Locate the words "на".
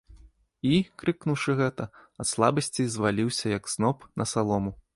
4.23-4.31